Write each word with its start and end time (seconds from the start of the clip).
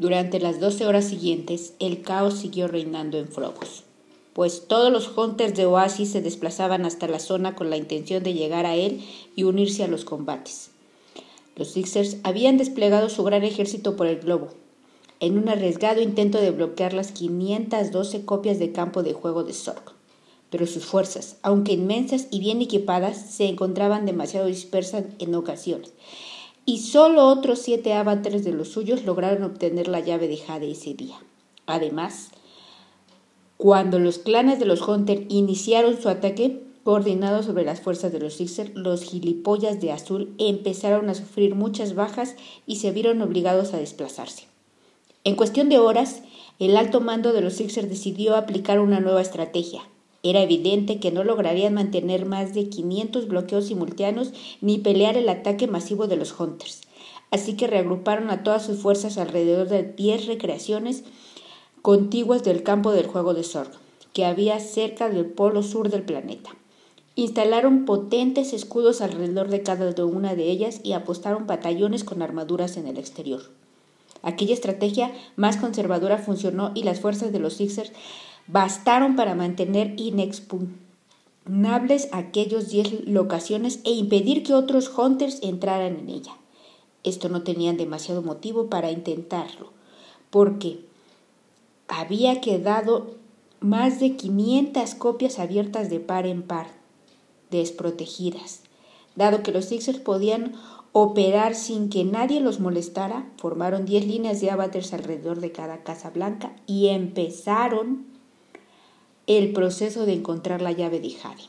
Durante 0.00 0.40
las 0.40 0.60
doce 0.60 0.86
horas 0.86 1.04
siguientes, 1.04 1.74
el 1.78 2.00
caos 2.00 2.38
siguió 2.38 2.68
reinando 2.68 3.18
en 3.18 3.28
Frobos, 3.28 3.84
pues 4.32 4.66
todos 4.66 4.90
los 4.90 5.14
hunters 5.14 5.54
de 5.54 5.66
Oasis 5.66 6.12
se 6.12 6.22
desplazaban 6.22 6.86
hasta 6.86 7.06
la 7.06 7.18
zona 7.18 7.54
con 7.54 7.68
la 7.68 7.76
intención 7.76 8.22
de 8.22 8.32
llegar 8.32 8.64
a 8.64 8.76
él 8.76 9.04
y 9.36 9.42
unirse 9.42 9.84
a 9.84 9.88
los 9.88 10.06
combates. 10.06 10.70
Los 11.54 11.72
Sixers 11.72 12.16
habían 12.22 12.56
desplegado 12.56 13.10
su 13.10 13.22
gran 13.24 13.44
ejército 13.44 13.94
por 13.96 14.06
el 14.06 14.20
globo, 14.20 14.48
en 15.20 15.36
un 15.36 15.50
arriesgado 15.50 16.00
intento 16.00 16.40
de 16.40 16.50
bloquear 16.50 16.94
las 16.94 17.12
512 17.12 18.24
copias 18.24 18.58
de 18.58 18.72
campo 18.72 19.02
de 19.02 19.12
juego 19.12 19.44
de 19.44 19.52
Sork. 19.52 19.92
Pero 20.48 20.66
sus 20.66 20.86
fuerzas, 20.86 21.36
aunque 21.42 21.72
inmensas 21.72 22.26
y 22.30 22.40
bien 22.40 22.62
equipadas, 22.62 23.18
se 23.18 23.48
encontraban 23.48 24.06
demasiado 24.06 24.46
dispersas 24.46 25.04
en 25.18 25.34
ocasiones, 25.34 25.92
y 26.64 26.78
solo 26.78 27.26
otros 27.26 27.58
siete 27.60 27.92
avatares 27.94 28.44
de 28.44 28.52
los 28.52 28.68
suyos 28.68 29.04
lograron 29.04 29.42
obtener 29.42 29.88
la 29.88 30.00
llave 30.00 30.28
de 30.28 30.36
Jade 30.36 30.70
ese 30.70 30.94
día. 30.94 31.16
Además, 31.66 32.30
cuando 33.56 33.98
los 33.98 34.18
clanes 34.18 34.58
de 34.58 34.66
los 34.66 34.80
Hunter 34.80 35.26
iniciaron 35.28 36.00
su 36.00 36.08
ataque, 36.08 36.62
coordinado 36.82 37.42
sobre 37.42 37.64
las 37.64 37.80
fuerzas 37.80 38.10
de 38.12 38.18
los 38.18 38.34
Sixers, 38.34 38.74
los 38.74 39.02
gilipollas 39.02 39.80
de 39.80 39.92
azul 39.92 40.34
empezaron 40.38 41.10
a 41.10 41.14
sufrir 41.14 41.54
muchas 41.54 41.94
bajas 41.94 42.36
y 42.66 42.76
se 42.76 42.90
vieron 42.90 43.20
obligados 43.20 43.74
a 43.74 43.78
desplazarse. 43.78 44.44
En 45.24 45.36
cuestión 45.36 45.68
de 45.68 45.78
horas, 45.78 46.22
el 46.58 46.76
alto 46.76 47.00
mando 47.00 47.32
de 47.32 47.42
los 47.42 47.54
Sixers 47.54 47.88
decidió 47.88 48.34
aplicar 48.34 48.80
una 48.80 49.00
nueva 49.00 49.20
estrategia. 49.20 49.82
Era 50.22 50.42
evidente 50.42 51.00
que 51.00 51.10
no 51.10 51.24
lograrían 51.24 51.74
mantener 51.74 52.26
más 52.26 52.54
de 52.54 52.68
500 52.68 53.28
bloqueos 53.28 53.66
simultáneos 53.66 54.32
ni 54.60 54.78
pelear 54.78 55.16
el 55.16 55.28
ataque 55.28 55.66
masivo 55.66 56.06
de 56.06 56.16
los 56.16 56.38
Hunters. 56.38 56.82
Así 57.30 57.56
que 57.56 57.66
reagruparon 57.66 58.30
a 58.30 58.42
todas 58.42 58.64
sus 58.64 58.78
fuerzas 58.78 59.16
alrededor 59.16 59.68
de 59.68 59.84
10 59.84 60.26
recreaciones 60.26 61.04
contiguas 61.80 62.44
del 62.44 62.62
campo 62.62 62.92
del 62.92 63.06
juego 63.06 63.32
de 63.34 63.44
Sorg, 63.44 63.70
que 64.12 64.26
había 64.26 64.60
cerca 64.60 65.08
del 65.08 65.26
polo 65.26 65.62
sur 65.62 65.88
del 65.88 66.02
planeta. 66.02 66.50
Instalaron 67.14 67.84
potentes 67.84 68.52
escudos 68.52 69.00
alrededor 69.00 69.48
de 69.48 69.62
cada 69.62 70.04
una 70.04 70.34
de 70.34 70.50
ellas 70.50 70.80
y 70.82 70.92
apostaron 70.92 71.46
batallones 71.46 72.04
con 72.04 72.22
armaduras 72.22 72.76
en 72.76 72.86
el 72.86 72.98
exterior. 72.98 73.42
Aquella 74.22 74.54
estrategia 74.54 75.12
más 75.36 75.56
conservadora 75.56 76.18
funcionó 76.18 76.72
y 76.74 76.82
las 76.82 77.00
fuerzas 77.00 77.32
de 77.32 77.38
los 77.38 77.54
Sixers 77.54 77.92
bastaron 78.52 79.16
para 79.16 79.34
mantener 79.34 79.94
inexpugnables 79.98 82.08
aquellos 82.12 82.68
diez 82.68 83.06
locaciones 83.06 83.80
e 83.84 83.92
impedir 83.92 84.42
que 84.42 84.54
otros 84.54 84.90
hunters 84.96 85.38
entraran 85.42 85.96
en 85.96 86.08
ella. 86.08 86.32
Esto 87.04 87.28
no 87.28 87.42
tenían 87.42 87.76
demasiado 87.76 88.22
motivo 88.22 88.68
para 88.68 88.90
intentarlo, 88.90 89.72
porque 90.30 90.80
había 91.88 92.40
quedado 92.40 93.14
más 93.60 94.00
de 94.00 94.16
500 94.16 94.94
copias 94.94 95.38
abiertas 95.38 95.90
de 95.90 96.00
par 96.00 96.26
en 96.26 96.42
par, 96.42 96.68
desprotegidas. 97.50 98.62
Dado 99.16 99.42
que 99.42 99.52
los 99.52 99.66
Sixers 99.66 99.98
podían 99.98 100.54
operar 100.92 101.54
sin 101.54 101.88
que 101.88 102.04
nadie 102.04 102.40
los 102.40 102.58
molestara, 102.58 103.30
formaron 103.36 103.86
10 103.86 104.06
líneas 104.06 104.40
de 104.40 104.50
avatars 104.50 104.92
alrededor 104.92 105.40
de 105.40 105.52
cada 105.52 105.82
casa 105.82 106.10
blanca 106.10 106.52
y 106.66 106.88
empezaron 106.88 108.09
el 109.38 109.52
proceso 109.52 110.06
de 110.06 110.14
encontrar 110.14 110.60
la 110.60 110.72
llave 110.72 110.98
de 110.98 111.10
Jade, 111.10 111.44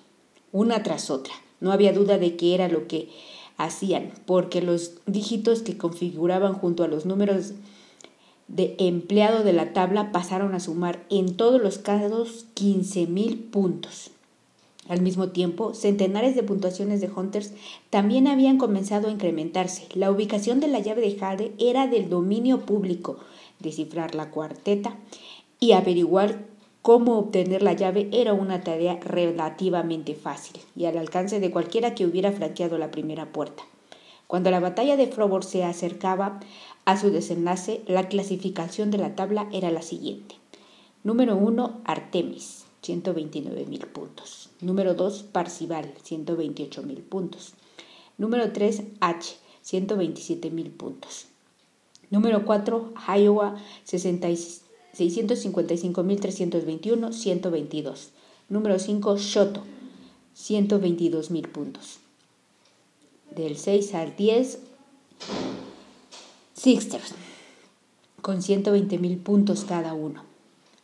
una 0.52 0.84
tras 0.84 1.10
otra. 1.10 1.34
No 1.62 1.72
había 1.72 1.94
duda 1.94 2.20
de 2.20 2.36
que 2.36 2.54
era 2.54 2.68
lo 2.68 2.88
que 2.88 3.10
hacían, 3.58 4.12
porque 4.28 4.62
los 4.62 4.94
dígitos 5.08 5.64
que 5.64 5.78
configuraban 5.78 6.54
junto 6.54 6.84
a 6.84 6.88
los 6.88 7.08
números 7.08 7.54
de 8.48 8.76
empleado 8.78 9.44
de 9.44 9.54
la 9.54 9.74
tabla 9.74 10.12
pasaron 10.12 10.54
a 10.54 10.60
sumar 10.60 11.04
en 11.10 11.36
todos 11.36 11.60
los 11.60 11.80
casos 11.80 12.46
15.000 12.56 13.50
puntos. 13.50 14.12
Al 14.88 15.02
mismo 15.02 15.30
tiempo, 15.30 15.74
centenares 15.74 16.36
de 16.36 16.44
puntuaciones 16.44 17.02
de 17.02 17.10
Hunters 17.10 17.54
también 17.90 18.28
habían 18.28 18.60
comenzado 18.60 19.08
a 19.08 19.12
incrementarse. 19.12 19.88
La 19.96 20.12
ubicación 20.12 20.60
de 20.60 20.68
la 20.68 20.80
llave 20.80 21.02
de 21.02 21.18
Jade 21.18 21.54
era 21.58 21.88
del 21.88 22.10
dominio 22.10 22.60
público. 22.60 23.18
Descifrar 23.60 24.14
la 24.14 24.30
cuarteta 24.30 24.98
y 25.60 25.72
averiguar 25.72 26.51
cómo 26.82 27.18
obtener 27.18 27.62
la 27.62 27.74
llave 27.74 28.10
era 28.12 28.34
una 28.34 28.62
tarea 28.62 29.00
relativamente 29.02 30.16
fácil 30.16 30.62
y 30.76 30.86
al 30.86 30.98
alcance 30.98 31.40
de 31.40 31.52
cualquiera 31.52 31.94
que 31.94 32.06
hubiera 32.06 32.32
franqueado 32.32 32.78
la 32.78 32.92
primera 32.92 33.32
puerta. 33.32 33.64
Cuando 34.28 34.50
la 34.50 34.60
batalla 34.60 34.96
de 34.96 35.08
Frobor 35.08 35.44
se 35.44 35.64
acercaba 35.64 36.40
a 36.86 36.98
su 36.98 37.12
desenlace, 37.12 37.84
la 37.86 38.08
clasificación 38.08 38.90
de 38.90 38.98
la 38.98 39.16
tabla 39.16 39.48
era 39.52 39.72
la 39.72 39.82
siguiente. 39.82 40.36
Número 41.04 41.36
1, 41.36 41.82
Artemis, 41.84 42.66
129 42.82 43.66
mil 43.66 43.86
puntos. 43.88 44.50
Número 44.62 44.94
2, 44.94 45.24
Parcival, 45.24 45.94
128 46.04 46.84
mil 46.84 47.02
puntos. 47.02 47.54
Número 48.18 48.52
3, 48.52 48.84
H, 49.02 49.36
127 49.62 50.50
mil 50.50 50.72
puntos. 50.72 51.28
Número 52.10 52.46
4, 52.46 52.94
Iowa, 53.18 53.56
655.321, 54.98 57.14
122. 57.14 58.10
Número 58.50 58.80
5, 58.80 59.18
Shoto, 59.18 59.62
122 60.34 61.32
mil 61.32 61.48
puntos. 61.48 62.00
Del 63.36 63.58
6 63.58 63.94
al 63.96 64.16
10, 64.16 64.60
Sixters, 66.54 67.14
con 68.22 68.42
120 68.42 68.98
mil 68.98 69.18
puntos 69.18 69.64
cada 69.64 69.94
uno. 69.94 70.24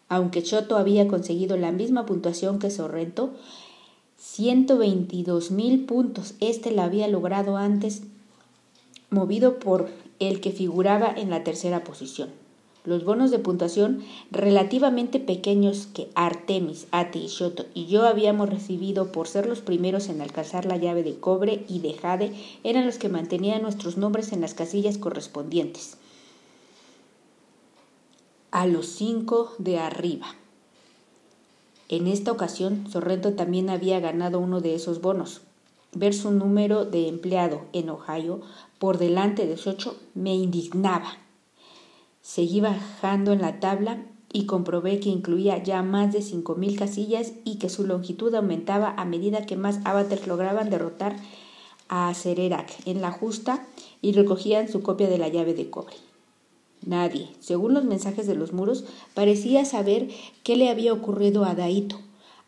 Aunque 0.09 0.41
Choto 0.41 0.77
había 0.77 1.07
conseguido 1.07 1.57
la 1.57 1.71
misma 1.71 2.05
puntuación 2.05 2.59
que 2.59 2.71
Sorrento, 2.71 3.33
122 4.17 5.51
mil 5.51 5.85
puntos, 5.85 6.35
este 6.39 6.71
la 6.71 6.85
había 6.85 7.07
logrado 7.07 7.57
antes, 7.57 8.03
movido 9.09 9.59
por 9.59 9.89
el 10.19 10.41
que 10.41 10.51
figuraba 10.51 11.13
en 11.15 11.29
la 11.29 11.43
tercera 11.43 11.83
posición. 11.83 12.29
Los 12.87 13.03
bonos 13.03 13.31
de 13.31 13.39
puntuación 13.39 14.01
relativamente 14.31 15.19
pequeños 15.19 15.87
que 15.93 16.07
Artemis, 16.15 16.87
Ati 16.91 17.19
y 17.19 17.27
Shoto 17.27 17.65
y 17.73 17.87
yo 17.87 18.07
habíamos 18.07 18.49
recibido 18.49 19.11
por 19.11 19.27
ser 19.27 19.45
los 19.45 19.59
primeros 19.59 20.07
en 20.07 20.21
alcanzar 20.21 20.65
la 20.65 20.77
llave 20.77 21.03
de 21.03 21.19
cobre 21.19 21.65
y 21.67 21.79
de 21.79 21.95
jade 21.95 22.33
eran 22.63 22.85
los 22.85 22.97
que 22.97 23.09
mantenían 23.09 23.61
nuestros 23.61 23.97
nombres 23.97 24.31
en 24.31 24.39
las 24.39 24.53
casillas 24.53 24.97
correspondientes 24.97 25.97
a 28.51 28.65
los 28.65 28.87
cinco 28.87 29.53
de 29.57 29.79
arriba. 29.79 30.27
En 31.89 32.07
esta 32.07 32.31
ocasión, 32.31 32.89
Sorrento 32.89 33.33
también 33.33 33.69
había 33.69 33.99
ganado 33.99 34.39
uno 34.39 34.61
de 34.61 34.75
esos 34.75 35.01
bonos. 35.01 35.41
Ver 35.93 36.13
su 36.13 36.31
número 36.31 36.85
de 36.85 37.09
empleado 37.09 37.65
en 37.73 37.89
Ohio 37.89 38.39
por 38.79 38.97
delante 38.97 39.45
de 39.45 39.59
ocho 39.69 39.97
me 40.15 40.33
indignaba. 40.33 41.26
Seguí 42.27 42.59
bajando 42.59 43.31
en 43.31 43.39
la 43.39 43.61
tabla 43.61 44.03
y 44.33 44.47
comprobé 44.47 44.99
que 44.99 45.07
incluía 45.07 45.63
ya 45.63 45.81
más 45.81 46.11
de 46.11 46.21
cinco 46.21 46.55
mil 46.55 46.77
casillas 46.77 47.31
y 47.45 47.55
que 47.55 47.69
su 47.69 47.87
longitud 47.87 48.35
aumentaba 48.35 48.93
a 48.97 49.05
medida 49.05 49.45
que 49.45 49.55
más 49.55 49.79
avatars 49.85 50.27
lograban 50.27 50.69
derrotar 50.69 51.15
a 51.87 52.13
Cererak 52.13 52.69
en 52.85 53.01
la 53.01 53.11
justa 53.11 53.65
y 54.01 54.11
recogían 54.11 54.67
su 54.67 54.81
copia 54.81 55.07
de 55.07 55.17
la 55.17 55.29
llave 55.29 55.53
de 55.53 55.69
cobre. 55.69 55.95
Nadie, 56.85 57.29
según 57.39 57.73
los 57.73 57.85
mensajes 57.85 58.27
de 58.27 58.35
los 58.35 58.51
muros, 58.51 58.83
parecía 59.13 59.63
saber 59.63 60.09
qué 60.43 60.57
le 60.57 60.67
había 60.69 60.91
ocurrido 60.91 61.45
a 61.45 61.55
Daito, 61.55 61.97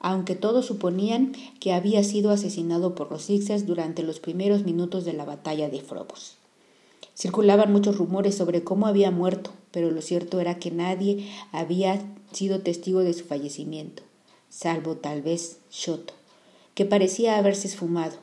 aunque 0.02 0.36
todos 0.36 0.66
suponían 0.66 1.32
que 1.62 1.72
había 1.72 2.04
sido 2.04 2.32
asesinado 2.32 2.96
por 2.96 3.10
los 3.10 3.22
Sixers 3.22 3.66
durante 3.66 4.04
los 4.04 4.20
primeros 4.20 4.66
minutos 4.66 5.06
de 5.06 5.14
la 5.14 5.24
batalla 5.24 5.70
de 5.70 5.80
Frobos. 5.80 6.36
Circulaban 7.16 7.72
muchos 7.72 7.98
rumores 7.98 8.36
sobre 8.36 8.66
cómo 8.66 8.86
había 8.86 9.10
muerto, 9.10 9.52
pero 9.72 9.92
lo 9.92 10.02
cierto 10.02 10.40
era 10.40 10.60
que 10.60 10.72
nadie 10.72 11.30
había 11.52 12.02
sido 12.32 12.62
testigo 12.62 13.02
de 13.02 13.14
su 13.14 13.26
fallecimiento, 13.26 14.04
salvo 14.50 14.96
tal 14.96 15.22
vez 15.22 15.60
Shoto, 15.72 16.14
que 16.74 16.86
parecía 16.86 17.38
haberse 17.38 17.68
esfumado. 17.68 18.18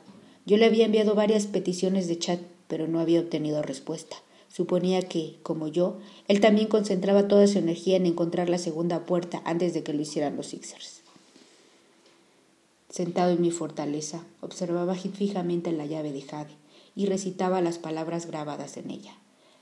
Yo 0.45 0.57
le 0.57 0.65
había 0.65 0.85
enviado 0.85 1.15
varias 1.15 1.45
peticiones 1.45 2.07
de 2.07 2.17
chat, 2.19 2.39
pero 2.67 2.87
no 2.87 2.99
había 2.99 3.19
obtenido 3.19 3.61
respuesta. 3.61 4.17
Suponía 4.53 5.01
que, 5.01 5.35
como 5.43 5.67
yo, 5.67 5.97
él 6.27 6.39
también 6.39 6.67
concentraba 6.67 7.27
toda 7.27 7.47
su 7.47 7.59
energía 7.59 7.97
en 7.97 8.05
encontrar 8.05 8.49
la 8.49 8.57
segunda 8.57 9.05
puerta 9.05 9.41
antes 9.45 9.73
de 9.73 9.83
que 9.83 9.93
lo 9.93 10.01
hicieran 10.01 10.35
los 10.35 10.47
Sixers. 10.47 11.01
Sentado 12.89 13.33
en 13.33 13.41
mi 13.41 13.51
fortaleza, 13.51 14.23
observaba 14.41 14.95
fijamente 14.95 15.71
la 15.71 15.85
llave 15.85 16.11
de 16.11 16.21
Jade 16.21 16.55
y 16.95 17.05
recitaba 17.05 17.61
las 17.61 17.77
palabras 17.77 18.25
grabadas 18.25 18.77
en 18.77 18.89
ella, 18.89 19.13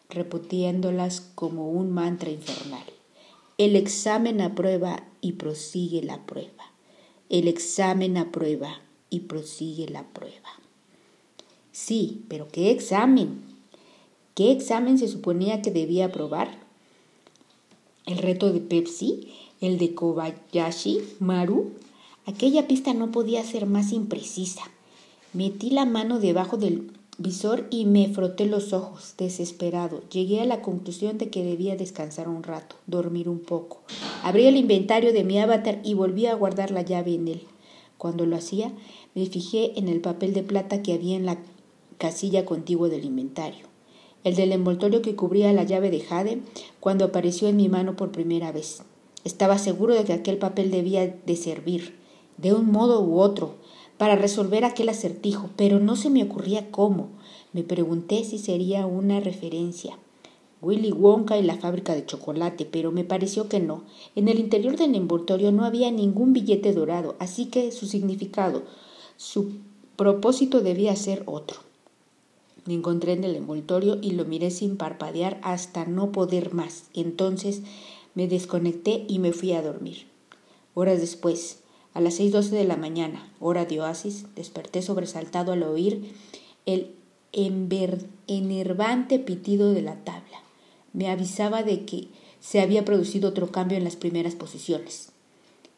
repitiéndolas 0.10 1.22
como 1.36 1.70
un 1.70 1.92
mantra 1.92 2.30
infernal. 2.30 2.84
El 3.58 3.76
examen 3.76 4.42
aprueba 4.42 5.04
y 5.22 5.34
prosigue 5.34 6.02
la 6.04 6.26
prueba. 6.26 6.72
El 7.30 7.48
examen 7.48 8.18
aprueba 8.18 8.82
y 9.10 9.22
prosigue 9.22 9.90
la 9.90 10.04
prueba. 10.04 10.50
Sí, 11.72 12.24
pero 12.28 12.48
¿qué 12.48 12.72
examen? 12.72 13.42
¿Qué 14.34 14.52
examen 14.52 14.98
se 14.98 15.08
suponía 15.08 15.62
que 15.62 15.72
debía 15.72 16.06
aprobar? 16.06 16.66
el 18.06 18.18
reto 18.20 18.52
de 18.52 18.60
Pepsi, 18.60 19.28
el 19.62 19.78
de 19.78 19.96
Kobayashi 19.96 21.00
Maru. 21.20 21.72
Aquella 22.26 22.68
pista 22.68 22.94
no 22.94 23.12
podía 23.12 23.44
ser 23.44 23.66
más 23.66 23.92
imprecisa. 23.92 24.64
Metí 25.34 25.70
la 25.70 25.86
mano 25.86 26.20
debajo 26.20 26.58
del 26.58 26.92
visor 27.18 27.68
y 27.70 27.86
me 27.86 28.10
froté 28.10 28.46
los 28.46 28.74
ojos, 28.74 29.16
desesperado. 29.18 30.02
Llegué 30.10 30.42
a 30.42 30.46
la 30.46 30.62
conclusión 30.62 31.18
de 31.18 31.30
que 31.30 31.44
debía 31.44 31.76
descansar 31.76 32.28
un 32.28 32.44
rato, 32.44 32.76
dormir 32.88 33.30
un 33.30 33.40
poco. 33.40 33.82
Abrí 34.24 34.46
el 34.46 34.58
inventario 34.58 35.14
de 35.14 35.24
mi 35.24 35.40
avatar 35.40 35.80
y 35.84 35.94
volví 35.94 36.26
a 36.26 36.36
guardar 36.36 36.72
la 36.72 36.82
llave 36.82 37.16
en 37.16 37.28
él. 37.28 37.42
Cuando 37.98 38.26
lo 38.26 38.36
hacía, 38.36 38.72
me 39.14 39.26
fijé 39.26 39.78
en 39.80 39.88
el 39.88 40.02
papel 40.02 40.34
de 40.34 40.44
plata 40.44 40.82
que 40.82 40.94
había 40.94 41.16
en 41.16 41.26
la 41.26 41.38
casilla 41.98 42.46
contigua 42.46 42.90
del 42.90 43.06
inventario, 43.06 43.66
el 44.24 44.36
del 44.36 44.52
envoltorio 44.52 45.02
que 45.02 45.16
cubría 45.16 45.54
la 45.54 45.64
llave 45.64 45.90
de 45.90 46.02
Jade 46.02 46.42
cuando 46.80 47.06
apareció 47.06 47.48
en 47.48 47.56
mi 47.56 47.70
mano 47.70 47.96
por 47.96 48.12
primera 48.12 48.52
vez. 48.52 48.84
Estaba 49.24 49.58
seguro 49.58 49.96
de 49.96 50.04
que 50.04 50.14
aquel 50.14 50.38
papel 50.38 50.70
debía 50.70 51.08
de 51.08 51.36
servir, 51.36 51.96
de 52.38 52.54
un 52.54 52.72
modo 52.72 53.02
u 53.02 53.20
otro, 53.20 53.56
para 53.98 54.16
resolver 54.16 54.66
aquel 54.66 54.90
acertijo, 54.90 55.50
pero 55.56 55.80
no 55.80 55.96
se 55.96 56.10
me 56.10 56.24
ocurría 56.24 56.72
cómo. 56.72 57.10
Me 57.54 57.64
pregunté 57.64 58.24
si 58.24 58.38
sería 58.38 58.86
una 58.86 59.20
referencia. 59.20 59.98
Willy 60.62 60.92
Wonka 60.92 61.38
y 61.38 61.44
la 61.44 61.58
fábrica 61.58 61.94
de 61.94 62.06
chocolate, 62.06 62.66
pero 62.66 62.92
me 62.92 63.04
pareció 63.04 63.48
que 63.48 63.60
no. 63.60 63.84
En 64.16 64.28
el 64.28 64.40
interior 64.40 64.78
del 64.78 64.96
envoltorio 64.96 65.52
no 65.52 65.64
había 65.64 65.92
ningún 65.92 66.34
billete 66.34 66.74
dorado, 66.74 67.16
así 67.20 67.46
que 67.46 67.72
su 67.72 67.86
significado, 67.86 68.64
su 69.16 69.52
propósito 69.96 70.62
debía 70.62 70.96
ser 70.96 71.24
otro. 71.26 71.60
Me 72.66 72.74
encontré 72.74 73.14
en 73.14 73.24
el 73.24 73.36
envoltorio 73.36 74.00
y 74.02 74.12
lo 74.12 74.26
miré 74.26 74.50
sin 74.50 74.76
parpadear 74.76 75.40
hasta 75.44 75.86
no 75.86 76.12
poder 76.12 76.54
más. 76.54 76.86
Entonces 76.96 77.62
me 78.16 78.28
desconecté 78.28 79.06
y 79.08 79.20
me 79.20 79.34
fui 79.34 79.54
a 79.54 79.62
dormir. 79.62 80.08
Horas 80.74 81.00
después, 81.00 81.60
a 81.96 82.02
las 82.02 82.14
seis 82.14 82.32
doce 82.32 82.56
de 82.56 82.66
la 82.66 82.78
mañana, 82.78 83.28
hora 83.40 83.66
de 83.66 83.82
oasis, 83.82 84.28
desperté 84.36 84.84
sobresaltado 84.84 85.54
al 85.54 85.64
oír 85.64 86.14
el 86.68 86.92
enervante 87.34 89.18
pitido 89.18 89.74
de 89.74 89.82
la 89.82 89.96
tabla. 90.04 90.44
Me 90.94 91.10
avisaba 91.10 91.64
de 91.64 91.86
que 91.86 92.10
se 92.40 92.62
había 92.62 92.86
producido 92.86 93.30
otro 93.30 93.52
cambio 93.52 93.80
en 93.80 93.84
las 93.84 93.96
primeras 93.96 94.36
posiciones. 94.36 95.10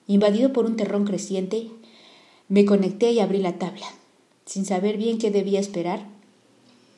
Invadido 0.08 0.52
por 0.52 0.66
un 0.66 0.76
terrón 0.76 1.06
creciente, 1.06 1.70
me 2.50 2.66
conecté 2.66 3.14
y 3.14 3.22
abrí 3.22 3.38
la 3.38 3.58
tabla. 3.58 3.88
Sin 4.46 4.66
saber 4.66 4.98
bien 4.98 5.18
qué 5.18 5.32
debía 5.32 5.62
esperar, 5.62 6.06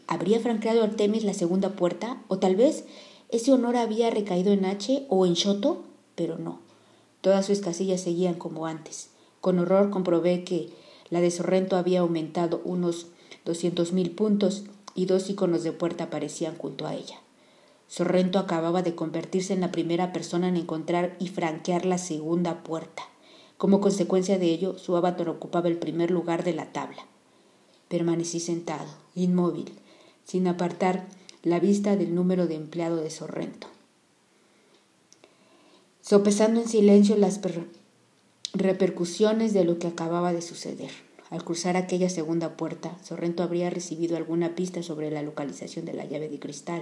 ¿Habría 0.09 0.39
franqueado 0.39 0.81
Artemis 0.81 1.23
la 1.23 1.35
segunda 1.35 1.75
puerta? 1.75 2.19
¿O 2.29 2.39
tal 2.39 2.55
vez 2.55 2.83
ese 3.29 3.51
honor 3.51 3.77
había 3.77 4.09
recaído 4.09 4.51
en 4.51 4.65
H 4.65 5.05
o 5.07 5.27
en 5.27 5.35
Shoto? 5.35 5.83
Pero 6.15 6.39
no. 6.39 6.68
Todas 7.21 7.45
sus 7.45 7.59
casillas 7.59 8.01
seguían 8.01 8.35
como 8.35 8.65
antes. 8.65 9.09
Con 9.41 9.59
horror 9.59 9.89
comprobé 9.89 10.43
que 10.43 10.69
la 11.09 11.21
de 11.21 11.31
Sorrento 11.31 11.75
había 11.75 12.01
aumentado 12.01 12.61
unos 12.63 13.07
doscientos 13.45 13.93
mil 13.93 14.11
puntos 14.11 14.63
y 14.95 15.05
dos 15.05 15.29
iconos 15.29 15.63
de 15.63 15.71
puerta 15.71 16.05
aparecían 16.05 16.57
junto 16.57 16.87
a 16.87 16.93
ella. 16.93 17.19
Sorrento 17.87 18.37
acababa 18.37 18.83
de 18.83 18.95
convertirse 18.95 19.53
en 19.53 19.61
la 19.61 19.71
primera 19.71 20.13
persona 20.13 20.47
en 20.47 20.57
encontrar 20.57 21.15
y 21.19 21.29
franquear 21.29 21.85
la 21.85 21.97
segunda 21.97 22.63
puerta. 22.63 23.03
Como 23.57 23.81
consecuencia 23.81 24.37
de 24.37 24.45
ello, 24.45 24.77
su 24.77 24.95
avatar 24.95 25.27
ocupaba 25.27 25.67
el 25.67 25.77
primer 25.77 26.11
lugar 26.11 26.43
de 26.43 26.53
la 26.53 26.71
tabla. 26.71 27.05
Permanecí 27.87 28.39
sentado, 28.39 28.85
inmóvil, 29.15 29.73
sin 30.23 30.47
apartar 30.47 31.07
la 31.43 31.59
vista 31.59 31.95
del 31.95 32.13
número 32.13 32.45
de 32.45 32.55
empleado 32.55 32.97
de 32.97 33.09
Sorrento. 33.09 33.67
Sopesando 36.09 36.59
en 36.59 36.67
silencio 36.67 37.17
las 37.17 37.39
repercusiones 38.53 39.53
de 39.53 39.63
lo 39.63 39.77
que 39.77 39.85
acababa 39.85 40.33
de 40.33 40.41
suceder. 40.41 40.89
Al 41.29 41.43
cruzar 41.43 41.77
aquella 41.77 42.09
segunda 42.09 42.57
puerta, 42.57 42.97
Sorrento 43.03 43.43
habría 43.43 43.69
recibido 43.69 44.17
alguna 44.17 44.55
pista 44.55 44.81
sobre 44.81 45.11
la 45.11 45.21
localización 45.21 45.85
de 45.85 45.93
la 45.93 46.05
llave 46.05 46.27
de 46.27 46.39
cristal, 46.39 46.81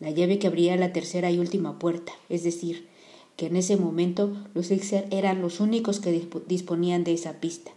la 0.00 0.10
llave 0.10 0.40
que 0.40 0.48
abría 0.48 0.74
la 0.76 0.92
tercera 0.92 1.30
y 1.30 1.38
última 1.38 1.78
puerta, 1.78 2.10
es 2.28 2.42
decir, 2.42 2.88
que 3.36 3.46
en 3.46 3.54
ese 3.54 3.76
momento 3.76 4.36
los 4.54 4.66
Sixer 4.66 5.06
eran 5.12 5.40
los 5.40 5.60
únicos 5.60 6.00
que 6.00 6.28
disponían 6.48 7.04
de 7.04 7.12
esa 7.12 7.34
pista 7.34 7.70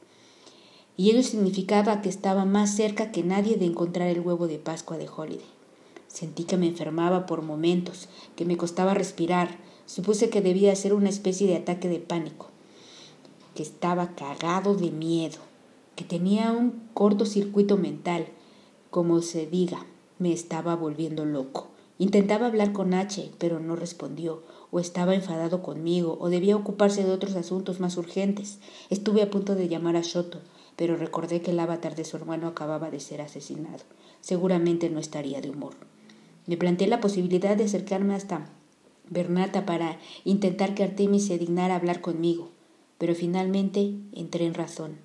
y 0.98 1.12
ello 1.12 1.22
significaba 1.22 2.02
que 2.02 2.10
estaba 2.10 2.44
más 2.46 2.76
cerca 2.76 3.12
que 3.12 3.22
nadie 3.22 3.56
de 3.58 3.66
encontrar 3.66 4.08
el 4.08 4.22
huevo 4.22 4.48
de 4.48 4.58
Pascua 4.58 4.98
de 4.98 5.08
Holiday. 5.16 5.46
Sentí 6.08 6.46
que 6.46 6.58
me 6.58 6.68
enfermaba 6.68 7.28
por 7.28 7.44
momentos, 7.44 8.10
que 8.36 8.46
me 8.46 8.58
costaba 8.58 8.96
respirar, 8.96 9.60
supuse 9.92 10.30
que 10.30 10.40
debía 10.40 10.74
ser 10.78 10.94
una 10.94 11.10
especie 11.10 11.48
de 11.48 11.58
ataque 11.58 11.90
de 11.90 12.00
pánico, 12.00 12.48
que 13.54 13.62
estaba 13.62 14.16
cagado 14.16 14.74
de 14.74 14.90
miedo, 14.90 15.40
que 15.98 16.06
tenía 16.06 16.54
un 16.54 16.82
cortocircuito 16.94 17.76
mental, 17.76 18.28
como 18.90 19.22
se 19.22 19.48
diga, 19.48 19.86
me 20.18 20.32
estaba 20.32 20.78
volviendo 20.78 21.26
loco. 21.26 21.68
Intentaba 21.98 22.48
hablar 22.48 22.72
con 22.72 22.94
H, 22.94 23.32
pero 23.38 23.60
no 23.60 23.76
respondió, 23.76 24.44
o 24.72 24.80
estaba 24.80 25.14
enfadado 25.14 25.62
conmigo, 25.62 26.18
o 26.22 26.30
debía 26.30 26.56
ocuparse 26.56 27.04
de 27.04 27.12
otros 27.12 27.36
asuntos 27.36 27.82
más 27.82 27.98
urgentes. 27.98 28.60
Estuve 28.90 29.22
a 29.22 29.30
punto 29.30 29.56
de 29.56 29.68
llamar 29.68 29.98
a 29.98 30.02
Shoto, 30.04 30.40
pero 30.78 30.96
recordé 30.96 31.42
que 31.42 31.52
el 31.52 31.60
avatar 31.60 31.98
de 31.98 32.06
su 32.06 32.16
hermano 32.16 32.48
acababa 32.48 32.92
de 32.92 33.02
ser 33.02 33.20
asesinado. 33.20 33.84
Seguramente 34.22 34.90
no 34.90 35.02
estaría 35.02 35.42
de 35.42 35.50
humor. 35.50 35.74
Me 36.48 36.56
planteé 36.56 36.88
la 36.88 37.02
posibilidad 37.02 37.58
de 37.58 37.66
acercarme 37.66 38.16
hasta 38.16 38.48
Bernata 39.12 39.66
para 39.66 40.00
intentar 40.24 40.74
que 40.74 40.84
Artemis 40.84 41.28
se 41.28 41.38
dignara 41.38 41.76
hablar 41.76 42.02
conmigo, 42.02 42.50
pero 42.98 43.14
finalmente 43.14 43.94
entré 44.14 44.46
en 44.46 44.54
razón. 44.54 44.98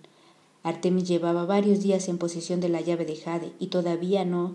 Artemis 0.63 1.09
llevaba 1.09 1.45
varios 1.45 1.81
días 1.81 2.09
en 2.09 2.17
posesión 2.17 2.61
de 2.61 2.69
la 2.69 2.81
llave 2.81 3.05
de 3.05 3.17
Jade 3.17 3.53
y 3.59 3.67
todavía 3.67 4.25
no 4.25 4.55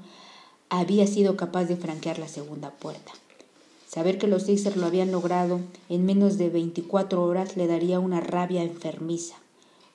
había 0.70 1.06
sido 1.06 1.36
capaz 1.36 1.66
de 1.66 1.76
franquear 1.76 2.18
la 2.18 2.30
segunda 2.30 2.72
puerta. 2.72 3.12
Saber 3.88 4.18
que 4.18 4.28
los 4.28 4.44
Sixers 4.44 4.78
lo 4.78 4.86
habían 4.86 5.12
logrado 5.12 5.60
en 5.90 6.06
menos 6.06 6.38
de 6.38 6.50
veinticuatro 6.50 7.26
horas 7.26 7.58
le 7.58 7.68
daría 7.68 8.00
una 8.00 8.22
rabia 8.22 8.64
enfermiza, 8.64 9.36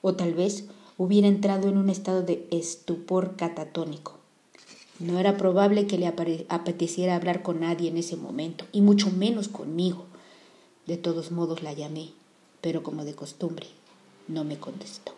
o 0.03 0.13
tal 0.13 0.35
vez 0.35 0.65
hubiera 0.99 1.27
entrado 1.27 1.67
en 1.67 1.77
un 1.77 1.89
estado 1.89 2.21
de 2.21 2.47
estupor 2.51 3.35
catatónico. 3.35 4.16
No 4.99 5.19
era 5.19 5.37
probable 5.37 5.85
que 5.85 5.97
le 5.97 6.07
apeteciera 6.07 7.15
hablar 7.15 7.43
con 7.43 7.59
nadie 7.59 7.89
en 7.89 7.97
ese 7.97 8.15
momento, 8.15 8.65
y 8.71 8.81
mucho 8.81 9.11
menos 9.11 9.47
conmigo. 9.47 10.05
De 10.87 10.97
todos 10.97 11.31
modos 11.31 11.61
la 11.61 11.73
llamé, 11.73 12.09
pero 12.61 12.81
como 12.81 13.05
de 13.05 13.13
costumbre, 13.13 13.67
no 14.27 14.43
me 14.43 14.57
contestó. 14.57 15.13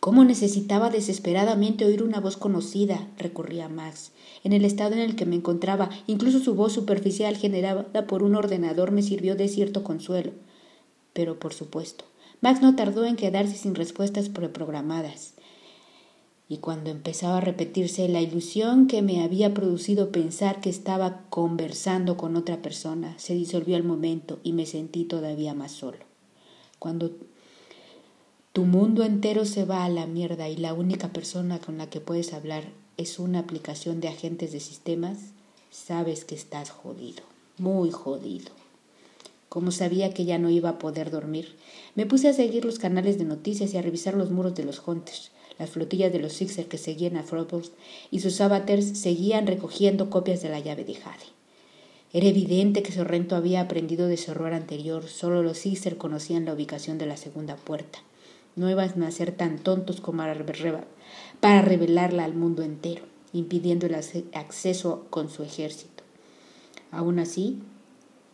¿Cómo 0.00 0.24
necesitaba 0.24 0.90
desesperadamente 0.90 1.84
oír 1.84 2.02
una 2.02 2.20
voz 2.20 2.36
conocida? 2.36 3.08
recurría 3.18 3.68
Max. 3.68 4.12
En 4.44 4.52
el 4.52 4.64
estado 4.64 4.92
en 4.92 5.00
el 5.00 5.16
que 5.16 5.26
me 5.26 5.36
encontraba, 5.36 5.90
incluso 6.06 6.38
su 6.38 6.54
voz 6.54 6.72
superficial 6.72 7.36
generada 7.36 8.06
por 8.06 8.22
un 8.22 8.36
ordenador 8.36 8.92
me 8.92 9.02
sirvió 9.02 9.34
de 9.34 9.48
cierto 9.48 9.82
consuelo. 9.82 10.30
Pero, 11.14 11.40
por 11.40 11.52
supuesto, 11.52 12.04
Max 12.40 12.62
no 12.62 12.76
tardó 12.76 13.06
en 13.06 13.16
quedarse 13.16 13.56
sin 13.56 13.74
respuestas 13.74 14.28
preprogramadas. 14.28 15.34
Y 16.48 16.58
cuando 16.58 16.90
empezaba 16.90 17.38
a 17.38 17.42
repetirse 17.42 18.08
la 18.08 18.22
ilusión 18.22 18.86
que 18.86 19.02
me 19.02 19.22
había 19.22 19.52
producido 19.52 20.10
pensar 20.10 20.60
que 20.60 20.70
estaba 20.70 21.24
conversando 21.28 22.16
con 22.16 22.36
otra 22.36 22.62
persona, 22.62 23.14
se 23.18 23.34
disolvió 23.34 23.76
al 23.76 23.84
momento 23.84 24.38
y 24.42 24.54
me 24.54 24.64
sentí 24.64 25.04
todavía 25.04 25.52
más 25.52 25.72
solo. 25.72 25.98
Cuando 26.78 27.10
tu 28.52 28.64
mundo 28.64 29.04
entero 29.04 29.44
se 29.44 29.64
va 29.64 29.84
a 29.84 29.88
la 29.90 30.06
mierda 30.06 30.48
y 30.48 30.56
la 30.56 30.72
única 30.72 31.12
persona 31.12 31.58
con 31.58 31.76
la 31.76 31.90
que 31.90 32.00
puedes 32.00 32.32
hablar 32.32 32.64
es 32.96 33.18
una 33.18 33.40
aplicación 33.40 34.00
de 34.00 34.08
agentes 34.08 34.52
de 34.52 34.60
sistemas, 34.60 35.18
sabes 35.70 36.24
que 36.24 36.34
estás 36.34 36.70
jodido, 36.70 37.22
muy 37.58 37.90
jodido. 37.90 38.50
Como 39.48 39.70
sabía 39.70 40.12
que 40.12 40.24
ya 40.24 40.38
no 40.38 40.50
iba 40.50 40.70
a 40.70 40.78
poder 40.78 41.10
dormir, 41.10 41.56
me 41.94 42.06
puse 42.06 42.28
a 42.28 42.32
seguir 42.32 42.64
los 42.64 42.78
canales 42.78 43.18
de 43.18 43.24
noticias 43.24 43.72
y 43.72 43.78
a 43.78 43.82
revisar 43.82 44.14
los 44.14 44.30
muros 44.30 44.54
de 44.54 44.64
los 44.64 44.82
Hunters, 44.86 45.30
las 45.58 45.70
flotillas 45.70 46.12
de 46.12 46.18
los 46.18 46.32
Sixers 46.32 46.68
que 46.68 46.78
seguían 46.78 47.16
a 47.16 47.22
Frobos 47.22 47.72
y 48.10 48.20
sus 48.20 48.40
avatars 48.40 48.98
seguían 48.98 49.46
recogiendo 49.46 50.10
copias 50.10 50.42
de 50.42 50.48
la 50.48 50.60
llave 50.60 50.84
de 50.84 50.94
Jade. 50.94 51.24
Era 52.12 52.26
evidente 52.26 52.82
que 52.82 52.92
Sorrento 52.92 53.36
había 53.36 53.60
aprendido 53.60 54.08
de 54.08 54.16
su 54.16 54.30
error 54.30 54.54
anterior, 54.54 55.06
solo 55.08 55.42
los 55.42 55.58
Sixers 55.58 55.96
conocían 55.96 56.46
la 56.46 56.54
ubicación 56.54 56.96
de 56.96 57.06
la 57.06 57.16
segunda 57.16 57.56
puerta. 57.56 57.98
No 58.56 58.70
iban 58.70 59.02
a 59.02 59.10
ser 59.10 59.32
tan 59.32 59.58
tontos 59.58 60.00
como 60.00 60.22
para 61.40 61.62
revelarla 61.62 62.24
al 62.24 62.34
mundo 62.34 62.62
entero, 62.62 63.02
impidiendo 63.32 63.86
el 63.86 63.94
acceso 63.94 65.06
con 65.10 65.28
su 65.28 65.42
ejército. 65.42 66.02
Aún 66.90 67.18
así, 67.18 67.58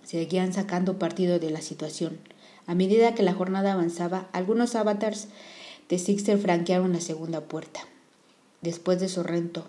seguían 0.04 0.52
sacando 0.52 0.99
partido 0.99 1.38
de 1.38 1.50
la 1.50 1.61
situación. 1.61 2.19
A 2.66 2.75
medida 2.75 3.14
que 3.14 3.23
la 3.23 3.35
jornada 3.35 3.73
avanzaba, 3.73 4.28
algunos 4.33 4.76
avatars 4.76 5.28
de 5.88 5.99
Sixer 5.99 6.38
franquearon 6.38 6.93
la 6.93 7.00
segunda 7.00 7.43
puerta. 7.43 7.81
Después 8.62 9.00
de 9.00 9.09
Sorrento, 9.09 9.67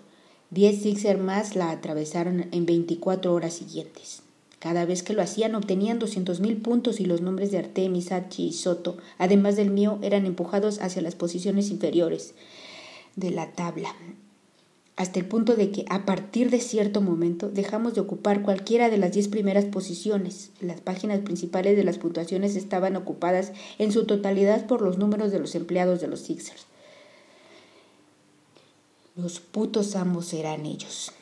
diez 0.50 0.82
Sixer 0.82 1.18
más 1.18 1.56
la 1.56 1.70
atravesaron 1.70 2.48
en 2.52 2.66
24 2.66 3.32
horas 3.32 3.54
siguientes. 3.54 4.22
Cada 4.58 4.84
vez 4.84 5.02
que 5.02 5.12
lo 5.12 5.22
hacían 5.22 5.54
obtenían 5.54 5.98
doscientos 5.98 6.40
mil 6.40 6.56
puntos 6.56 6.98
y 6.98 7.04
los 7.04 7.20
nombres 7.20 7.50
de 7.50 7.58
Artemis, 7.58 8.10
Hachi 8.10 8.48
y 8.48 8.52
Soto, 8.52 8.96
además 9.18 9.56
del 9.56 9.70
mío, 9.70 9.98
eran 10.02 10.26
empujados 10.26 10.80
hacia 10.80 11.02
las 11.02 11.14
posiciones 11.14 11.70
inferiores 11.70 12.34
de 13.16 13.30
la 13.30 13.52
tabla, 13.52 13.94
hasta 14.96 15.18
el 15.18 15.26
punto 15.26 15.56
de 15.56 15.70
que 15.70 15.84
a 15.90 16.06
partir 16.06 16.50
de 16.50 16.58
cierto 16.58 17.02
momento 17.02 17.50
dejamos 17.50 17.94
de 17.94 18.00
ocupar 18.00 18.42
cualquiera 18.42 18.88
de 18.88 18.96
las 18.96 19.12
diez 19.12 19.28
primeras 19.28 19.66
posiciones. 19.66 20.50
Las 20.60 20.80
páginas 20.80 21.20
principales 21.20 21.76
de 21.76 21.84
las 21.84 21.98
puntuaciones 21.98 22.56
estaban 22.56 22.96
ocupadas 22.96 23.52
en 23.78 23.92
su 23.92 24.06
totalidad 24.06 24.66
por 24.66 24.80
los 24.80 24.96
números 24.96 25.32
de 25.32 25.38
los 25.38 25.54
empleados 25.54 26.00
de 26.00 26.08
los 26.08 26.20
Sixers. 26.20 26.66
Los 29.16 29.40
putos 29.40 29.96
amos 29.96 30.32
eran 30.32 30.64
ellos. 30.64 31.12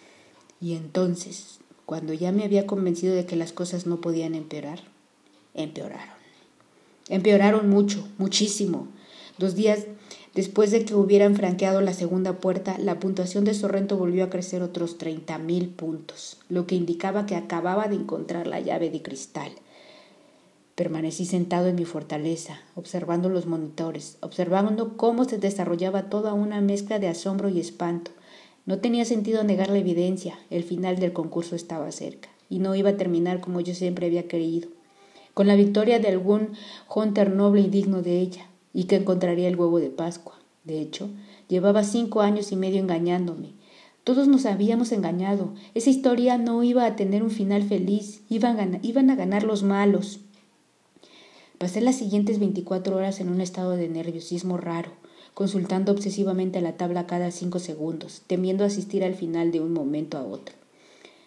Y 0.60 0.74
entonces, 0.74 1.58
cuando 1.84 2.12
ya 2.12 2.30
me 2.30 2.44
había 2.44 2.66
convencido 2.66 3.14
de 3.14 3.26
que 3.26 3.36
las 3.36 3.52
cosas 3.52 3.86
no 3.86 4.00
podían 4.00 4.36
empeorar, 4.36 4.80
empeoraron. 5.54 6.14
Empeoraron 7.08 7.68
mucho, 7.68 8.06
muchísimo. 8.18 8.88
Dos 9.36 9.56
días 9.56 9.86
después 10.34 10.70
de 10.70 10.84
que 10.84 10.94
hubieran 10.94 11.36
franqueado 11.36 11.80
la 11.80 11.92
segunda 11.92 12.34
puerta, 12.34 12.76
la 12.78 12.98
puntuación 12.98 13.44
de 13.44 13.54
Sorrento 13.54 13.96
volvió 13.96 14.24
a 14.24 14.30
crecer 14.30 14.62
otros 14.62 14.98
treinta 14.98 15.38
mil 15.38 15.68
puntos, 15.68 16.38
lo 16.48 16.66
que 16.66 16.74
indicaba 16.74 17.26
que 17.26 17.36
acababa 17.36 17.88
de 17.88 17.96
encontrar 17.96 18.46
la 18.46 18.60
llave 18.60 18.90
de 18.90 19.02
cristal. 19.02 19.52
Permanecí 20.74 21.24
sentado 21.24 21.68
en 21.68 21.76
mi 21.76 21.84
fortaleza, 21.84 22.58
observando 22.74 23.28
los 23.28 23.46
monitores, 23.46 24.16
observando 24.20 24.96
cómo 24.96 25.24
se 25.24 25.38
desarrollaba 25.38 26.10
toda 26.10 26.32
una 26.34 26.60
mezcla 26.60 26.98
de 26.98 27.06
asombro 27.06 27.48
y 27.48 27.60
espanto. 27.60 28.10
No 28.66 28.78
tenía 28.78 29.04
sentido 29.04 29.44
negar 29.44 29.68
la 29.68 29.78
evidencia, 29.78 30.36
el 30.50 30.64
final 30.64 30.98
del 30.98 31.12
concurso 31.12 31.54
estaba 31.54 31.92
cerca, 31.92 32.28
y 32.50 32.58
no 32.58 32.74
iba 32.74 32.90
a 32.90 32.96
terminar 32.96 33.40
como 33.40 33.60
yo 33.60 33.72
siempre 33.72 34.06
había 34.06 34.26
creído, 34.26 34.68
con 35.32 35.46
la 35.46 35.54
victoria 35.54 36.00
de 36.00 36.08
algún 36.08 36.54
hunter 36.92 37.30
noble 37.30 37.60
y 37.60 37.68
digno 37.68 38.02
de 38.02 38.18
ella, 38.18 38.46
y 38.74 38.84
que 38.84 38.96
encontraría 38.96 39.48
el 39.48 39.56
huevo 39.56 39.80
de 39.80 39.88
Pascua. 39.88 40.34
De 40.64 40.80
hecho, 40.80 41.08
llevaba 41.48 41.84
cinco 41.84 42.20
años 42.20 42.52
y 42.52 42.56
medio 42.56 42.80
engañándome. 42.80 43.52
Todos 44.04 44.28
nos 44.28 44.44
habíamos 44.44 44.92
engañado. 44.92 45.54
Esa 45.72 45.88
historia 45.88 46.36
no 46.36 46.62
iba 46.62 46.84
a 46.84 46.96
tener 46.96 47.22
un 47.22 47.30
final 47.30 47.62
feliz. 47.62 48.20
Iban 48.28 48.60
a, 48.60 48.78
iban 48.82 49.08
a 49.08 49.16
ganar 49.16 49.44
los 49.44 49.62
malos. 49.62 50.20
Pasé 51.56 51.80
las 51.80 51.96
siguientes 51.96 52.38
veinticuatro 52.38 52.96
horas 52.96 53.20
en 53.20 53.30
un 53.30 53.40
estado 53.40 53.70
de 53.70 53.88
nerviosismo 53.88 54.58
raro 54.58 54.90
consultando 55.34 55.90
obsesivamente 55.90 56.60
la 56.60 56.76
tabla 56.76 57.06
cada 57.06 57.30
cinco 57.32 57.58
segundos, 57.58 58.22
temiendo 58.26 58.64
asistir 58.64 59.04
al 59.04 59.14
final 59.14 59.50
de 59.50 59.60
un 59.60 59.72
momento 59.72 60.16
a 60.16 60.22
otro. 60.24 60.54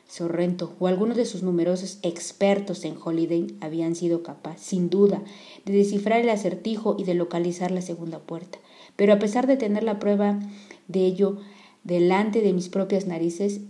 Sorrento 0.07 0.73
o 0.79 0.87
algunos 0.87 1.17
de 1.17 1.25
sus 1.25 1.43
numerosos 1.43 1.99
expertos 2.01 2.85
en 2.85 2.95
Holiday 3.03 3.55
habían 3.59 3.93
sido 3.95 4.23
capaces, 4.23 4.61
sin 4.61 4.89
duda, 4.89 5.21
de 5.65 5.73
descifrar 5.73 6.21
el 6.21 6.29
acertijo 6.29 6.95
y 6.97 7.03
de 7.03 7.13
localizar 7.13 7.71
la 7.71 7.81
segunda 7.81 8.19
puerta. 8.19 8.57
Pero 8.95 9.13
a 9.13 9.19
pesar 9.19 9.47
de 9.47 9.57
tener 9.57 9.83
la 9.83 9.99
prueba 9.99 10.39
de 10.87 11.05
ello 11.05 11.37
delante 11.83 12.41
de 12.41 12.53
mis 12.53 12.69
propias 12.69 13.05
narices, 13.05 13.61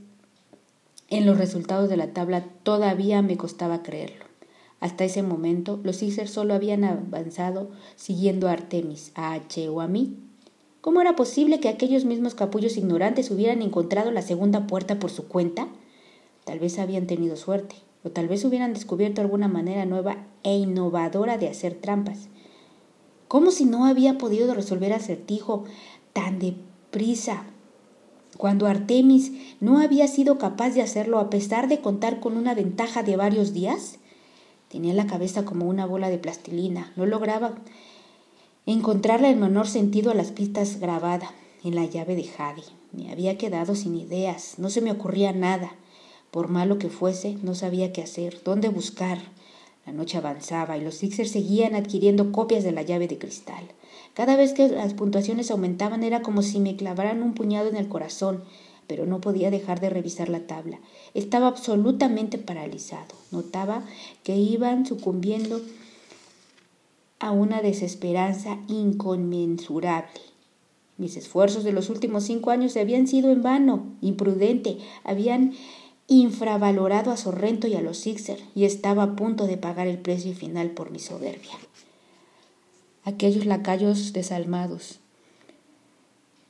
en 1.10 1.26
los 1.26 1.38
resultados 1.38 1.90
de 1.90 1.98
la 1.98 2.14
tabla 2.14 2.46
todavía 2.64 3.22
me 3.22 3.38
costaba 3.38 3.82
creerlo. 3.82 4.26
Hasta 4.80 5.06
ese 5.06 5.24
momento, 5.24 5.80
los 5.84 5.98
Sixers 5.98 6.30
solo 6.30 6.54
habían 6.54 6.84
avanzado 6.84 7.72
siguiendo 7.96 8.48
a 8.48 8.52
Artemis, 8.52 9.12
a 9.16 9.34
H 9.34 9.70
o 9.70 9.82
a 9.82 9.88
mí, 9.88 10.18
¿Cómo 10.88 11.02
era 11.02 11.18
posible 11.18 11.60
que 11.60 11.68
aquellos 11.68 12.06
mismos 12.06 12.34
capullos 12.34 12.78
ignorantes 12.78 13.30
hubieran 13.30 13.62
encontrado 13.62 14.10
la 14.10 14.22
segunda 14.22 14.68
puerta 14.68 15.00
por 15.00 15.10
su 15.10 15.28
cuenta? 15.28 15.68
Tal 16.48 16.60
vez 16.60 16.80
habían 16.80 17.08
tenido 17.08 17.36
suerte, 17.36 17.76
o 18.06 18.10
tal 18.10 18.30
vez 18.30 18.46
hubieran 18.46 18.74
descubierto 18.74 19.20
alguna 19.20 19.50
manera 19.50 19.86
nueva 19.86 20.26
e 20.44 20.56
innovadora 20.56 21.38
de 21.38 21.50
hacer 21.50 21.74
trampas. 21.74 22.30
¿Cómo 23.28 23.52
si 23.52 23.66
no 23.66 23.86
había 23.86 24.18
podido 24.18 24.54
resolver 24.54 24.94
acertijo 24.94 25.66
tan 26.14 26.40
deprisa 26.40 27.44
cuando 28.38 28.66
Artemis 28.66 29.34
no 29.60 29.80
había 29.80 30.08
sido 30.08 30.38
capaz 30.38 30.70
de 30.70 30.82
hacerlo 30.82 31.20
a 31.20 31.30
pesar 31.30 31.68
de 31.68 31.82
contar 31.82 32.22
con 32.22 32.38
una 32.38 32.54
ventaja 32.54 33.04
de 33.04 33.18
varios 33.18 33.52
días? 33.52 34.00
Tenía 34.70 34.94
la 34.94 35.06
cabeza 35.06 35.44
como 35.44 35.68
una 35.68 35.86
bola 35.86 36.10
de 36.10 36.18
plastilina, 36.18 36.94
no 36.96 37.06
lograba 37.06 37.56
encontrarle 38.66 39.32
el 39.32 39.36
menor 39.36 39.68
sentido 39.68 40.12
a 40.12 40.16
las 40.16 40.32
pistas 40.32 40.80
grabadas 40.80 41.32
en 41.66 41.76
la 41.76 41.84
llave 41.84 42.16
de 42.16 42.24
Jade. 42.24 42.64
Me 42.94 43.12
había 43.12 43.38
quedado 43.38 43.76
sin 43.76 43.96
ideas, 43.96 44.56
no 44.60 44.70
se 44.70 44.80
me 44.80 44.94
ocurría 44.94 45.34
nada. 45.34 45.74
Por 46.32 46.50
malo 46.50 46.78
que 46.78 46.90
fuese, 46.90 47.38
no 47.44 47.56
sabía 47.56 47.94
qué 47.94 48.02
hacer, 48.02 48.42
dónde 48.44 48.70
buscar. 48.70 49.20
La 49.86 49.94
noche 49.94 50.18
avanzaba 50.18 50.78
y 50.78 50.82
los 50.82 50.96
Sixers 50.96 51.32
seguían 51.32 51.74
adquiriendo 51.74 52.32
copias 52.32 52.64
de 52.64 52.74
la 52.74 52.82
llave 52.82 53.08
de 53.08 53.18
cristal. 53.18 53.64
Cada 54.14 54.36
vez 54.36 54.54
que 54.54 54.68
las 54.68 54.94
puntuaciones 54.94 55.52
aumentaban 55.52 56.04
era 56.04 56.22
como 56.22 56.42
si 56.42 56.60
me 56.60 56.76
clavaran 56.76 57.24
un 57.24 57.34
puñado 57.34 57.70
en 57.70 57.78
el 57.78 57.88
corazón, 57.88 58.44
pero 58.88 59.06
no 59.06 59.22
podía 59.22 59.52
dejar 59.52 59.80
de 59.80 59.90
revisar 59.90 60.30
la 60.30 60.48
tabla. 60.48 60.80
Estaba 61.14 61.48
absolutamente 61.48 62.38
paralizado. 62.38 63.16
Notaba 63.32 63.84
que 64.24 64.36
iban 64.36 64.86
sucumbiendo 64.86 65.62
a 67.20 67.32
una 67.32 67.62
desesperanza 67.62 68.58
inconmensurable. 68.68 70.22
Mis 70.98 71.16
esfuerzos 71.16 71.64
de 71.64 71.74
los 71.74 71.90
últimos 71.90 72.24
cinco 72.24 72.50
años 72.50 72.76
habían 72.76 73.08
sido 73.08 73.32
en 73.32 73.44
vano, 73.44 73.86
imprudente, 74.02 74.80
habían 75.04 75.54
infravalorado 76.08 77.12
a 77.12 77.18
Sorrento 77.18 77.68
y 77.68 77.76
a 77.76 77.82
los 77.82 77.98
Sixer, 77.98 78.40
y 78.56 78.66
estaba 78.66 79.04
a 79.04 79.16
punto 79.16 79.46
de 79.46 79.58
pagar 79.58 79.88
el 79.88 79.98
precio 79.98 80.34
final 80.34 80.72
por 80.72 80.92
mi 80.92 81.00
soberbia. 81.00 81.54
Aquellos 83.04 83.46
lacayos 83.46 84.14
desalmados, 84.14 85.00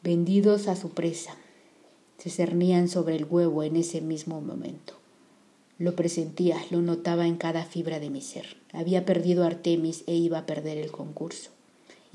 vendidos 0.03 0.67
a 0.67 0.75
su 0.75 0.91
presa, 0.91 1.35
se 2.17 2.29
cernían 2.29 2.87
sobre 2.87 3.15
el 3.15 3.25
huevo 3.25 3.63
en 3.63 3.75
ese 3.75 4.01
mismo 4.01 4.41
momento. 4.41 4.93
Lo 5.79 5.95
presentía, 5.95 6.57
lo 6.71 6.81
notaba 6.81 7.27
en 7.27 7.37
cada 7.37 7.63
fibra 7.63 7.99
de 7.99 8.09
mi 8.09 8.21
ser. 8.21 8.57
Había 8.73 9.05
perdido 9.05 9.43
Artemis 9.43 10.03
e 10.07 10.15
iba 10.15 10.39
a 10.39 10.45
perder 10.47 10.77
el 10.79 10.91
concurso. 10.91 11.51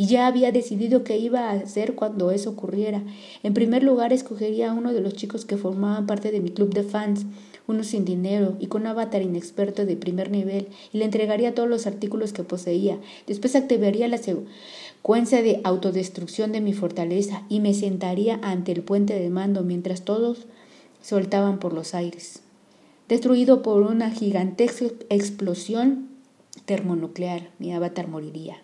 Y 0.02 0.06
ya 0.06 0.26
había 0.26 0.50
decidido 0.50 1.04
qué 1.04 1.16
iba 1.16 1.49
a 1.49 1.52
hacer 1.52 1.94
cuando 1.94 2.32
eso 2.32 2.50
ocurriera. 2.50 3.04
En 3.44 3.54
primer 3.54 3.85
lugar, 3.85 4.12
escogería 4.12 4.73
a 4.73 4.75
uno 4.75 4.92
de 4.92 5.00
los 5.00 5.14
chicos 5.14 5.44
que 5.44 5.56
formaban 5.56 6.09
parte 6.09 6.32
de 6.32 6.40
mi 6.40 6.50
club 6.50 6.75
de 6.75 6.82
fans, 6.82 7.25
uno 7.68 7.85
sin 7.85 8.04
dinero 8.04 8.56
y 8.59 8.66
con 8.66 8.82
un 8.82 8.88
avatar 8.88 9.23
inexperto 9.23 9.87
de 9.87 9.94
primer 9.97 10.32
nivel, 10.32 10.66
y 10.92 10.99
le 10.99 11.04
entregaría 11.04 11.54
todos 11.54 11.68
los 11.68 11.87
artículos 11.87 12.32
que 12.32 12.42
poseía. 12.42 12.99
Después 13.28 13.54
activaría 13.54 14.09
la 14.09 14.18
secuencia 14.18 15.40
de 15.40 15.61
autodestrucción 15.62 16.50
de 16.50 16.61
mi 16.61 16.73
fortaleza 16.73 17.44
y 17.49 17.61
me 17.61 17.73
sentaría 17.73 18.40
ante 18.42 18.73
el 18.73 18.82
puente 18.82 19.16
de 19.16 19.30
mando 19.30 19.62
mientras 19.62 20.02
todos 20.02 20.47
soltaban 21.00 21.61
por 21.61 21.73
los 21.73 21.94
aires 21.94 22.40
destruido 23.09 23.62
por 23.62 23.82
una 23.82 24.11
gigantesca 24.11 24.87
explosión 25.11 26.09
termonuclear. 26.64 27.50
Mi 27.59 27.73
avatar 27.73 28.09
moriría 28.09 28.62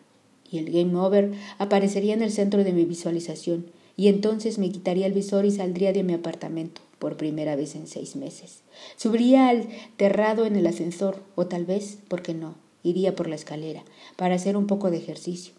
y 0.51 0.59
el 0.59 0.71
game 0.71 0.97
over 0.97 1.33
aparecería 1.59 2.15
en 2.15 2.23
el 2.23 2.33
centro 2.33 2.65
de 2.65 2.73
mi 2.73 2.85
visualización 2.85 3.67
y 3.97 4.09
entonces 4.09 4.59
me 4.59 4.71
quitaría 4.71 5.07
el 5.07 5.13
visor 5.13 5.45
y 5.45 5.51
saldría 5.51 5.93
de 5.93 6.05
mi 6.05 6.15
apartamento 6.15 6.81
por 6.99 7.17
primera 7.17 7.57
vez 7.57 7.75
en 7.75 7.87
seis 7.87 8.17
meses. 8.17 8.61
Subiría 8.97 9.49
al 9.49 9.69
terrado 9.97 10.47
en 10.47 10.57
el 10.57 10.67
ascensor 10.67 11.23
o 11.35 11.47
tal 11.47 11.65
vez, 11.65 11.99
¿por 12.09 12.23
qué 12.23 12.33
no? 12.33 12.55
Iría 12.83 13.15
por 13.15 13.29
la 13.29 13.35
escalera 13.35 13.83
para 14.17 14.37
hacer 14.37 14.57
un 14.57 14.67
poco 14.67 14.91
de 14.91 14.99
ejercicio. 14.99 15.53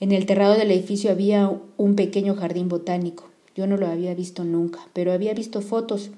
En 0.00 0.12
el 0.12 0.26
terrado 0.26 0.56
del 0.56 0.70
edificio 0.70 1.10
había 1.10 1.56
un 1.76 1.94
pequeño 1.94 2.34
jardín 2.34 2.68
botánico. 2.68 3.28
Yo 3.54 3.66
no 3.66 3.76
lo 3.76 3.86
había 3.86 4.14
visto 4.14 4.44
nunca, 4.44 4.80
pero 4.92 5.12
había 5.12 5.34
visto 5.34 5.60
fotos 5.60 6.10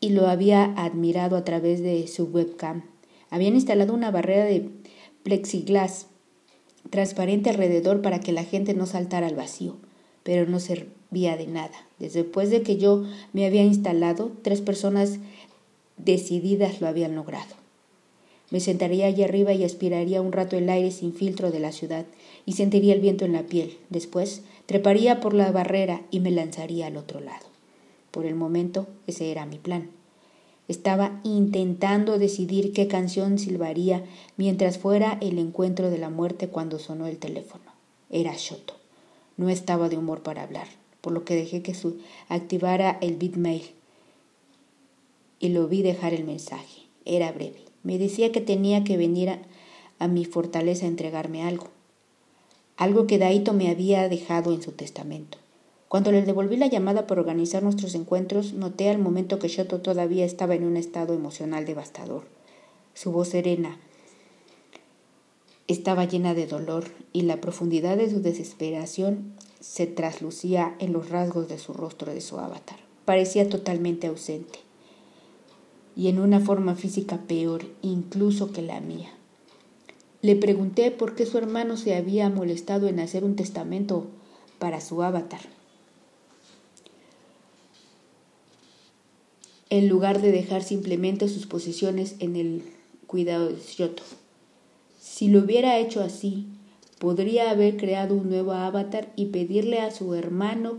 y 0.00 0.10
lo 0.10 0.28
había 0.28 0.64
admirado 0.76 1.36
a 1.36 1.44
través 1.44 1.82
de 1.82 2.06
su 2.06 2.24
webcam. 2.24 2.84
Habían 3.30 3.54
instalado 3.54 3.92
una 3.92 4.10
barrera 4.10 4.44
de 4.44 4.70
plexiglas 5.22 6.06
transparente 6.90 7.50
alrededor 7.50 8.02
para 8.02 8.20
que 8.20 8.32
la 8.32 8.44
gente 8.44 8.74
no 8.74 8.86
saltara 8.86 9.26
al 9.26 9.34
vacío, 9.34 9.76
pero 10.22 10.46
no 10.46 10.60
servía 10.60 11.36
de 11.36 11.46
nada. 11.46 11.86
Después 11.98 12.50
de 12.50 12.62
que 12.62 12.76
yo 12.76 13.04
me 13.32 13.46
había 13.46 13.64
instalado, 13.64 14.32
tres 14.42 14.60
personas 14.60 15.18
decididas 15.96 16.80
lo 16.80 16.86
habían 16.86 17.14
logrado. 17.14 17.54
Me 18.50 18.60
sentaría 18.60 19.06
allí 19.06 19.22
arriba 19.22 19.52
y 19.52 19.64
aspiraría 19.64 20.22
un 20.22 20.32
rato 20.32 20.56
el 20.56 20.70
aire 20.70 20.90
sin 20.90 21.12
filtro 21.12 21.50
de 21.50 21.60
la 21.60 21.72
ciudad 21.72 22.06
y 22.46 22.52
sentiría 22.52 22.94
el 22.94 23.00
viento 23.00 23.26
en 23.26 23.34
la 23.34 23.42
piel. 23.42 23.76
Después 23.90 24.42
treparía 24.64 25.20
por 25.20 25.34
la 25.34 25.52
barrera 25.52 26.02
y 26.10 26.20
me 26.20 26.30
lanzaría 26.30 26.86
al 26.86 26.96
otro 26.96 27.20
lado. 27.20 27.46
Por 28.10 28.24
el 28.24 28.34
momento, 28.34 28.86
ese 29.06 29.30
era 29.30 29.44
mi 29.44 29.58
plan. 29.58 29.90
Estaba 30.68 31.20
intentando 31.24 32.18
decidir 32.18 32.72
qué 32.72 32.88
canción 32.88 33.38
silbaría 33.38 34.04
mientras 34.36 34.78
fuera 34.78 35.18
el 35.20 35.38
encuentro 35.38 35.90
de 35.90 35.98
la 35.98 36.10
muerte 36.10 36.48
cuando 36.48 36.78
sonó 36.78 37.06
el 37.06 37.18
teléfono. 37.18 37.64
Era 38.10 38.34
Shoto. 38.36 38.74
No 39.38 39.48
estaba 39.48 39.88
de 39.88 39.96
humor 39.96 40.22
para 40.22 40.42
hablar, 40.42 40.68
por 41.00 41.12
lo 41.12 41.24
que 41.24 41.34
dejé 41.34 41.62
que 41.62 41.74
su 41.74 41.98
activara 42.28 42.98
el 43.00 43.16
bitmail 43.16 43.62
y 45.40 45.48
lo 45.50 45.68
vi 45.68 45.82
dejar 45.82 46.14
el 46.14 46.24
mensaje. 46.24 46.82
Era 47.04 47.32
breve. 47.32 47.62
Me 47.82 47.98
decía 47.98 48.32
que 48.32 48.40
tenía 48.40 48.84
que 48.84 48.96
venir 48.96 49.30
a, 49.30 49.38
a 49.98 50.08
mi 50.08 50.24
fortaleza 50.24 50.84
a 50.84 50.88
entregarme 50.88 51.42
algo. 51.42 51.68
Algo 52.76 53.06
que 53.06 53.18
Daito 53.18 53.52
me 53.52 53.70
había 53.70 54.08
dejado 54.08 54.52
en 54.52 54.62
su 54.62 54.72
testamento. 54.72 55.38
Cuando 55.88 56.12
le 56.12 56.22
devolví 56.22 56.56
la 56.56 56.66
llamada 56.66 57.06
por 57.06 57.18
organizar 57.18 57.62
nuestros 57.62 57.94
encuentros, 57.94 58.52
noté 58.52 58.90
al 58.90 58.98
momento 58.98 59.38
que 59.38 59.48
Shoto 59.48 59.80
todavía 59.80 60.26
estaba 60.26 60.54
en 60.54 60.64
un 60.64 60.76
estado 60.76 61.14
emocional 61.14 61.64
devastador. 61.64 62.24
Su 62.92 63.10
voz 63.10 63.28
serena 63.28 63.78
estaba 65.66 66.04
llena 66.04 66.34
de 66.34 66.46
dolor 66.46 66.84
y 67.12 67.22
la 67.22 67.40
profundidad 67.40 67.96
de 67.96 68.10
su 68.10 68.20
desesperación 68.20 69.32
se 69.60 69.86
traslucía 69.86 70.74
en 70.78 70.92
los 70.92 71.08
rasgos 71.08 71.48
de 71.48 71.58
su 71.58 71.72
rostro 71.72 72.12
de 72.12 72.20
su 72.20 72.38
avatar. 72.38 72.78
Parecía 73.06 73.48
totalmente 73.48 74.08
ausente 74.08 74.58
y 75.96 76.08
en 76.08 76.20
una 76.20 76.40
forma 76.40 76.74
física 76.74 77.18
peor 77.26 77.64
incluso 77.80 78.52
que 78.52 78.62
la 78.62 78.80
mía. 78.80 79.10
Le 80.20 80.36
pregunté 80.36 80.90
por 80.90 81.14
qué 81.14 81.24
su 81.24 81.38
hermano 81.38 81.76
se 81.76 81.94
había 81.94 82.28
molestado 82.28 82.88
en 82.88 83.00
hacer 83.00 83.24
un 83.24 83.36
testamento 83.36 84.06
para 84.58 84.80
su 84.80 85.02
avatar. 85.02 85.57
En 89.70 89.88
lugar 89.88 90.22
de 90.22 90.32
dejar 90.32 90.62
simplemente 90.62 91.28
sus 91.28 91.46
posiciones 91.46 92.16
en 92.20 92.36
el 92.36 92.62
cuidado 93.06 93.48
de 93.48 93.58
Shoto. 93.60 94.02
Si 94.98 95.28
lo 95.28 95.40
hubiera 95.40 95.78
hecho 95.78 96.00
así, 96.02 96.46
podría 96.98 97.50
haber 97.50 97.76
creado 97.76 98.14
un 98.14 98.28
nuevo 98.28 98.52
avatar 98.52 99.12
y 99.16 99.26
pedirle 99.26 99.80
a 99.80 99.90
su 99.90 100.14
hermano 100.14 100.78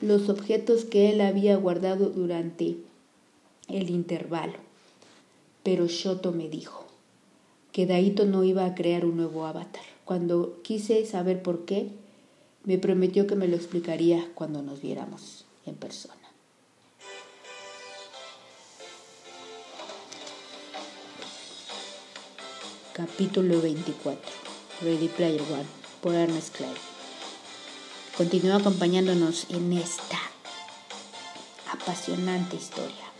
los 0.00 0.28
objetos 0.28 0.84
que 0.84 1.10
él 1.10 1.20
había 1.20 1.56
guardado 1.56 2.10
durante 2.10 2.76
el 3.68 3.90
intervalo. 3.90 4.58
Pero 5.62 5.86
Shoto 5.86 6.32
me 6.32 6.48
dijo 6.48 6.84
que 7.70 7.86
Daito 7.86 8.26
no 8.26 8.44
iba 8.44 8.66
a 8.66 8.74
crear 8.74 9.04
un 9.04 9.16
nuevo 9.16 9.46
avatar. 9.46 9.84
Cuando 10.04 10.60
quise 10.62 11.06
saber 11.06 11.42
por 11.42 11.64
qué, 11.64 11.88
me 12.64 12.78
prometió 12.78 13.26
que 13.26 13.36
me 13.36 13.48
lo 13.48 13.56
explicaría 13.56 14.28
cuando 14.34 14.62
nos 14.62 14.82
viéramos 14.82 15.44
en 15.66 15.74
persona. 15.76 16.21
Capítulo 22.92 23.62
24 23.62 24.20
Ready 24.82 25.08
Player 25.08 25.40
One 25.40 25.64
por 26.02 26.14
Ernest 26.14 26.54
Clay. 26.54 26.74
Continúa 28.18 28.56
acompañándonos 28.56 29.46
en 29.48 29.72
esta 29.72 30.20
apasionante 31.72 32.56
historia. 32.56 33.11